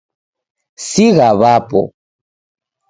Sigha 0.85 1.29
wapo 1.41 1.81